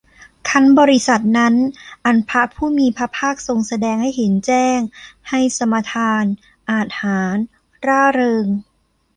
[0.47, 1.55] ครั้นบริษัทนั้น
[2.05, 4.79] อันพระผู้มีพระภาคทรงแสดงให้เห็นแจ้ง
[5.29, 6.23] ให้สมาทาน
[6.69, 7.37] อาจหาญ
[7.87, 8.47] ร่าเริง